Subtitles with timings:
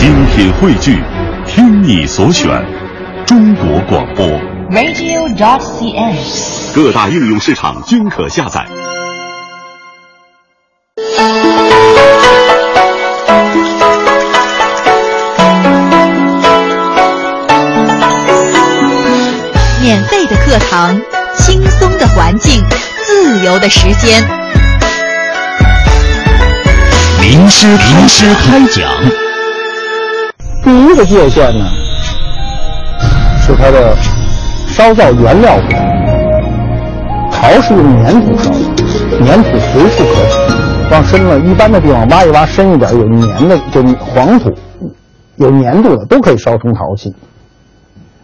[0.00, 0.98] 精品汇聚，
[1.46, 2.48] 听你所选，
[3.26, 4.26] 中国广播。
[4.70, 6.74] radio.dot.cn，。
[6.74, 8.66] 各大应用市场均可下载。
[19.82, 20.98] 免费的课堂，
[21.36, 22.64] 轻松的环境，
[23.02, 24.26] 自由的时间。
[27.20, 29.29] 名师名师开讲。
[30.70, 31.64] 第一个界限呢，
[33.42, 33.92] 是它的
[34.68, 35.80] 烧造原料不同。
[37.28, 44.48] 陶是用粘土烧的，粘土随处可取，往深了一般的地方挖一挖，深一点有粘的，就黄土，
[45.38, 47.12] 有粘度的都可以烧成陶器。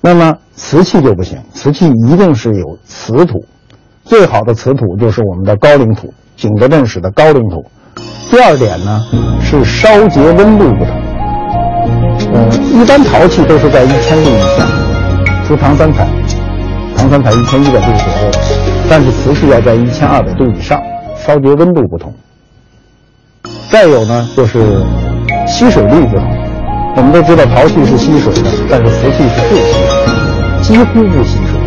[0.00, 3.44] 那么瓷器就不行，瓷器一定是有瓷土，
[4.02, 7.62] 最好的瓷土就是我们的高岭土，景德镇市的高岭土。
[8.30, 8.98] 第二点呢
[9.42, 10.99] 是烧结温度不同。
[12.32, 14.66] 嗯，一般陶器都是在一千度以下，
[15.46, 16.06] 除唐三彩，
[16.96, 18.30] 唐三彩一千一百度左右，
[18.88, 20.80] 但是瓷器要在一千二百度以上，
[21.16, 22.14] 烧结温度不同。
[23.70, 24.82] 再有呢，就是
[25.46, 26.24] 吸水率不同。
[26.96, 29.80] 我们都知道陶器是吸水的，但是瓷器是不吸水，
[30.62, 31.58] 几乎不吸水。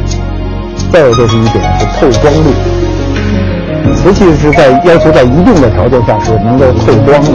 [0.91, 2.53] 再有就是一点是透光率，
[3.95, 7.29] 瓷器是在要求在一定的条件下是能够透光的。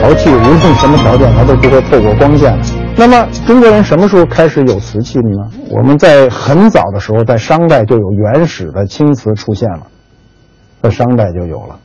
[0.00, 2.56] 陶器无论什么条件，它都不会透过光线。
[2.96, 5.50] 那么中国人什么时候开始有瓷器的呢？
[5.70, 9.82] 我们在很早的时候，在商代就有原始的青瓷出现了，
[10.82, 11.78] 在商代就有了。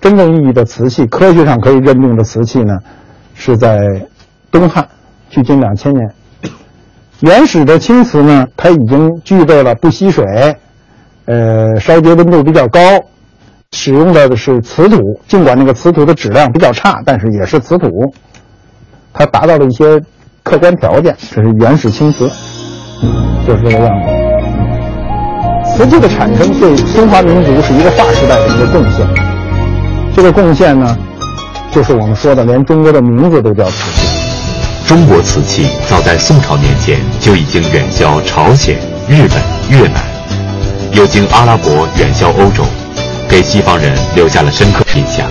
[0.00, 2.78] 真正意义的瓷器，科学上可以认定的瓷器呢，
[3.34, 3.78] 是在
[4.50, 4.86] 东汉，
[5.28, 6.10] 距今两千年。
[7.20, 10.24] 原始的青瓷呢，它已经具备了不吸水，
[11.26, 12.80] 呃，烧结温度比较高，
[13.72, 17.88] 使用的是瓷土，尽管那个瓷土的质量比较差，但是也是瓷土，
[19.12, 20.00] 它达到了一些
[20.42, 22.30] 客观条件，这是原始青瓷，
[23.46, 24.08] 就是这个样子。
[25.76, 29.06] 瓷器的产生对中华民族是一个划时代的一个贡献，
[30.16, 30.96] 这个贡献呢，
[31.70, 34.08] 就是我们说的连中国的名字都叫瓷器。
[34.86, 39.38] 中国瓷器早在宋朝年间就已经远销朝鲜、日本、
[39.70, 40.02] 越南，
[40.92, 42.64] 又经阿拉伯远销欧洲，
[43.28, 45.28] 给西方人留下了深刻印象，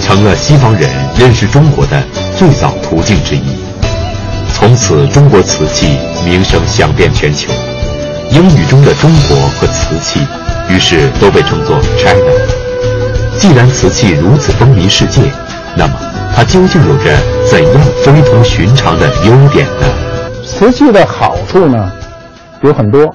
[0.00, 0.88] 成了西方人
[1.18, 2.02] 认识中国的
[2.36, 3.42] 最早途径之一。
[4.54, 7.52] 从此，中国瓷器名声响遍全球，
[8.30, 10.20] 英语中的“中国”和瓷器，
[10.68, 12.14] 于是都被称作 China。
[13.38, 15.22] 既然瓷器如此风靡世界，
[15.76, 15.94] 那么
[16.34, 17.16] 它究竟有着
[17.50, 19.86] 怎样非同寻常的优点呢？
[20.46, 21.90] 瓷器的好处呢
[22.62, 23.12] 有很多，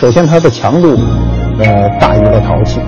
[0.00, 0.98] 首先它的强度
[1.60, 2.80] 呃大于了陶器。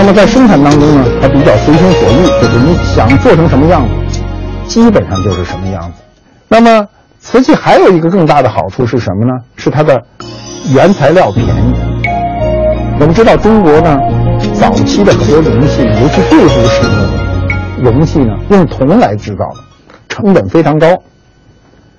[0.00, 4.20] 那么在生产当中呢，它比较随心所欲，就是你想做成什么样子，
[4.68, 5.98] 基本上就是什么样子。
[6.46, 6.86] 那么
[7.18, 9.32] 瓷器还有一个更大的好处是什么呢？
[9.56, 10.00] 是它的
[10.72, 11.74] 原材料便宜。
[13.00, 13.98] 我们知道中国呢，
[14.54, 19.56] 早期的很多容器，尤其贵族使用的容器呢，用铜来制造的，
[20.08, 20.86] 成本非常高。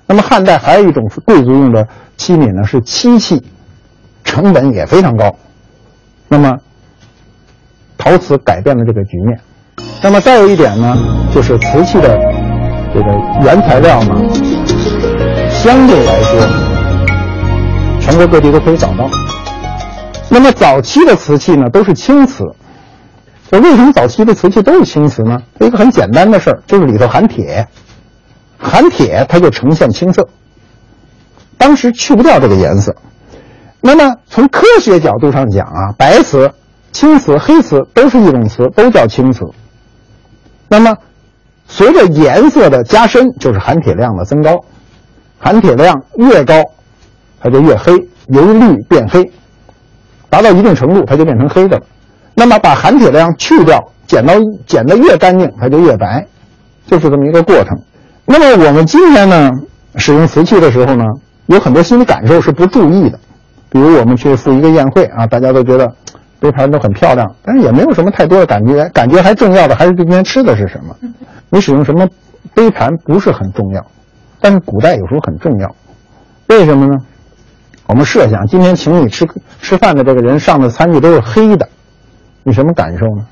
[0.06, 1.86] 那么汉代还有一种是贵族用的
[2.16, 3.42] 器皿呢，是漆器，
[4.24, 5.36] 成本也非常高。
[6.28, 6.56] 那么
[8.00, 9.38] 陶瓷改变了这个局面。
[10.02, 10.96] 那么再有一点呢，
[11.34, 12.18] 就是瓷器的
[12.94, 13.12] 这个
[13.44, 14.14] 原材料呢，
[15.50, 16.40] 相对来说，
[18.00, 19.08] 全国各地都可以找到。
[20.30, 22.44] 那么早期的瓷器呢，都是青瓷。
[23.50, 25.38] 那为什么早期的瓷器都是青瓷呢？
[25.58, 27.66] 一个很简单的事儿，就是里头含铁，
[28.56, 30.26] 含铁它就呈现青色。
[31.58, 32.94] 当时去不掉这个颜色。
[33.80, 36.52] 那么从科学角度上讲啊，白瓷、
[36.92, 39.44] 青瓷、黑瓷都是一种瓷，都叫青瓷。
[40.68, 40.96] 那么
[41.66, 44.58] 随着颜色的加深，就是含铁量的增高，
[45.38, 46.54] 含铁量越高，
[47.40, 47.92] 它就越黑，
[48.28, 49.30] 由绿变黑，
[50.28, 51.82] 达到一定程度，它就变成黑的了。
[52.34, 54.34] 那么把含铁量去掉，剪到
[54.66, 56.26] 剪得越干净，它就越白，
[56.86, 57.78] 就是这么一个过程。
[58.24, 59.50] 那么我们今天呢，
[59.96, 61.04] 使用瓷器的时候呢，
[61.46, 63.18] 有很多心理感受是不注意的，
[63.68, 65.92] 比如我们去赴一个宴会啊，大家都觉得
[66.40, 70.96] 杯盘都很漂亮，但是也没有什么太多的感觉，感觉还重要的还是今天吃的是什么。
[71.50, 72.08] 你使用什么
[72.54, 73.86] 杯盘不是很重要，
[74.40, 75.74] 但是古代有时候很重要，
[76.48, 76.96] 为什么呢？
[77.86, 79.26] 我们设想今天请你吃
[79.60, 81.68] 吃饭的这个人上的餐具都是黑的。
[82.42, 83.26] 你什么感受呢？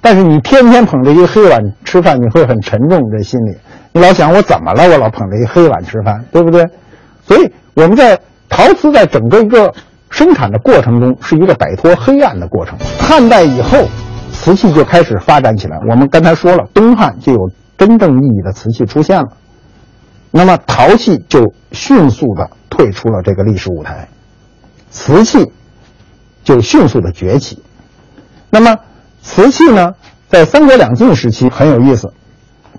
[0.00, 3.56] 但是你天天捧着一个黑碗吃饭，你会很沉重，这心里
[3.92, 4.88] 你老想我怎么了？
[4.88, 6.64] 我老捧着一个黑碗吃饭，对不对？
[7.26, 8.18] 所以我们在
[8.48, 9.72] 陶瓷在整个一个
[10.10, 12.78] 生产的过程中是一个摆脱黑暗的过程。
[12.98, 13.88] 汉代以后，
[14.32, 15.78] 瓷器就开始发展起来。
[15.88, 19.28] 我们刚才说了，东汉就有真正意义的瓷器出现了，
[20.30, 24.08] 那么陶器就迅速的退出了这个历史舞台，
[24.90, 25.52] 瓷器
[26.44, 27.62] 就迅速的崛起。
[28.50, 28.76] 那么
[29.22, 29.94] 瓷器呢，
[30.28, 32.12] 在三国两晋时期很有意思。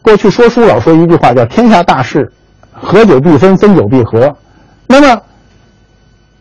[0.02, 2.32] 过去说书老说一句话叫“天下大势，
[2.72, 4.38] 合久必分，分久必合”。
[4.88, 5.22] 那么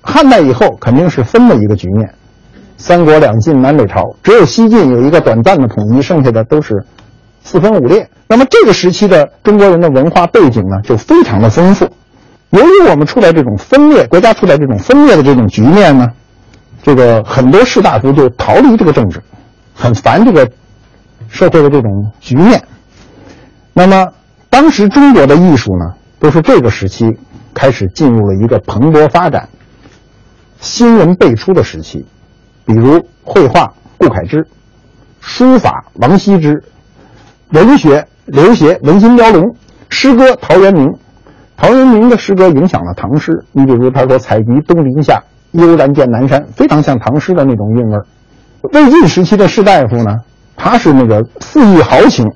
[0.05, 2.15] 汉代以后肯定是分的一个局面。
[2.77, 6.85] 三国两晋南北朝，只有西晋有一个短暂的统一，剩下的都是
[7.43, 8.09] 四分五裂。
[8.27, 11.89] 那么这个时期的中国人的文化背景呢，就非常的丰富。
[12.51, 16.07] 由于我们处在这种分裂，国家处在这种分裂的这种局面呢，
[16.83, 19.23] 这个很多士大夫就逃离这个政治，
[19.75, 20.49] 很烦这个
[21.29, 21.91] 社会的这种
[22.21, 22.63] 局面。
[23.73, 24.09] 那么
[24.51, 27.07] 当时中国的艺术呢，都是这个时期
[27.53, 29.49] 开始进入了一个蓬勃发展、
[30.65, 32.05] 新人辈出的时期。
[32.65, 34.47] 比如绘画顾恺之，
[35.21, 36.65] 书法王羲之，
[37.51, 39.55] 文学刘勰、文心雕龙，
[39.91, 40.91] 诗歌陶渊明。
[41.57, 43.45] 陶渊明的诗歌影响了唐诗。
[43.53, 45.23] 你比如他说“采菊东篱下，
[45.53, 47.99] 悠然见南山”，非常像唐诗的那种韵味。
[48.73, 50.17] 魏晋时期的士大夫呢，
[50.57, 52.27] 他是那个肆意豪情，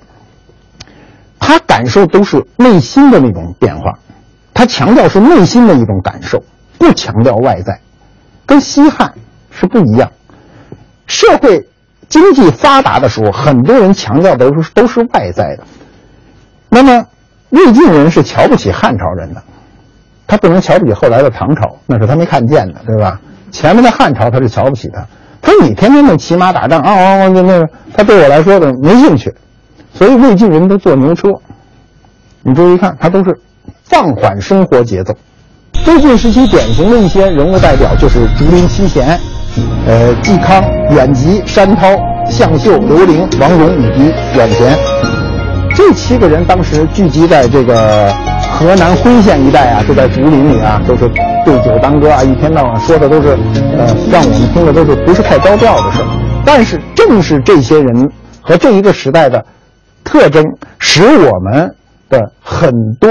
[1.41, 3.99] 他感受都是内心的那种变化，
[4.53, 6.45] 他强调是内心的一种感受，
[6.79, 7.81] 不强调外在，
[8.49, 9.13] 跟西汉
[9.51, 10.11] 是不一样。
[11.07, 11.69] 社会
[12.09, 15.65] 经济发达的时候，很多人强调的都是都是外在的。
[16.71, 17.05] 那么
[17.51, 19.43] 魏晋人是瞧不起汉朝人的，
[20.27, 23.21] 他不能瞧不起后来的唐朝，那是他没看见的，对吧？
[23.51, 25.07] 前面的汉朝他是瞧不起他，
[25.43, 29.31] 他说你天天的骑马打仗啊啊啊，就那个，他对我来说的没兴趣。
[29.93, 31.29] 所以魏晋人都坐牛车，
[32.43, 33.39] 你注意看，他都是
[33.85, 35.15] 放缓生活节奏。
[35.89, 39.19] 魏晋时期典型的一些人物代表就是竹林七贤。
[39.87, 41.89] 呃，嵇康、阮籍、山涛、
[42.29, 44.79] 向秀、刘伶、王戎以及阮咸，
[45.75, 48.13] 这七个人当时聚集在这个
[48.53, 51.09] 河南辉县一带啊，就在竹林里啊，都是
[51.45, 53.31] 对酒当歌啊，一天到晚说的都是，
[53.79, 56.07] 呃，让我们听的都是不是太高调的事儿
[56.45, 58.09] 但是正是这些人
[58.43, 59.45] 和这一个时代的
[60.05, 60.45] 特征，
[60.79, 61.75] 使我们
[62.11, 62.71] 的很
[63.01, 63.11] 多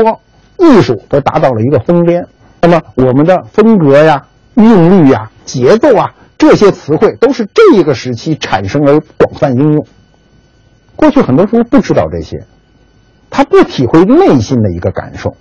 [0.59, 2.23] 艺术都达到了一个峰巅。
[2.61, 4.25] 那么我们的风格呀、
[4.55, 6.13] 韵律呀、节奏啊。
[6.39, 9.87] 这些词汇都是这一个时期产生而广泛应用。
[10.95, 12.45] 过去很多时候不知道这些，
[13.31, 15.35] 他不体会内心的一个感受。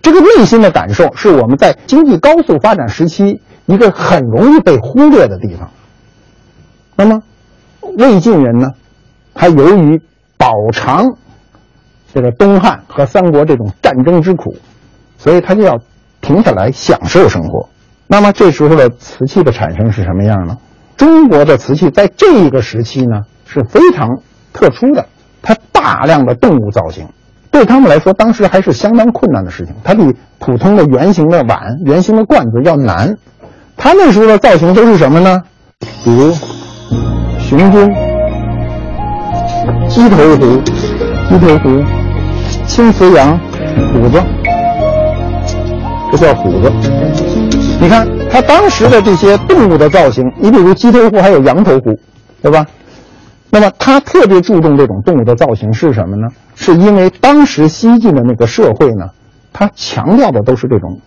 [0.00, 5.70] 这个内心的感受是我们在经济高速发展时期一个很容易被忽略的地方。
[6.96, 7.22] 那么，
[7.98, 8.72] 魏晋人呢，
[9.34, 10.00] 他由于
[10.38, 11.04] 饱尝
[12.14, 14.56] 这个东汉和三国这种战争之苦，
[15.18, 15.78] 所以他就要
[16.20, 17.68] 停下来享受生活。
[18.06, 20.56] 那么这时候的瓷器的产生是什么样呢？
[20.96, 24.08] 中国的瓷器在这一个时期呢是非常
[24.52, 25.06] 特殊的，
[25.40, 27.06] 它大量的动物造型，
[27.50, 29.74] 对他们来说当时还是相当困难的事情。
[29.82, 33.16] 它比普通的圆形的碗、圆形的罐子要难。
[33.76, 35.40] 它那时候的造型都是什么呢？
[36.04, 36.32] 比如
[37.38, 37.88] 雄尊、
[39.88, 40.60] 鸡头壶、
[41.28, 41.82] 鸡头壶、
[42.66, 43.38] 青瓷羊、
[43.94, 44.22] 虎子，
[46.10, 46.70] 这叫虎子。
[47.80, 51.98] 你看，他当时的这些动物的造型，你比如鸡头壶还有羊头壶，
[52.42, 52.66] 对吧？
[53.50, 56.28] 那么他特别注重这种动物的造型是什么呢？
[56.54, 59.06] 是因为当时西晋的那个社会呢，
[59.52, 61.00] 他强调的都是这种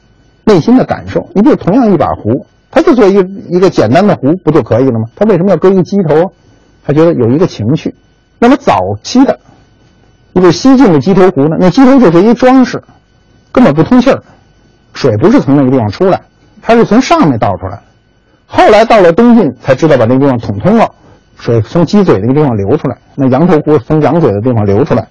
[0.45, 1.29] 内心的感受。
[1.35, 5.05] 你比如同样一把壶，他就做一个一个简单的壶不就可以了吗？
[5.15, 6.33] 他为什么要搁一个鸡头？
[6.85, 7.95] 他觉得有一个情趣。
[8.39, 9.39] 那么早期的，
[10.33, 12.83] 你比如西晋的鸡头壶呢，那鸡头就是一装饰，
[13.53, 14.21] 根本不通气儿，
[14.93, 16.21] 水不是从那个地方出来。
[16.61, 17.81] 它是从上面倒出来，
[18.45, 20.89] 后来到了东晋才知道把那个地方捅通了，
[21.37, 22.97] 水从鸡嘴那个地方流出来。
[23.15, 25.05] 那羊头骨从羊嘴的地方流出来。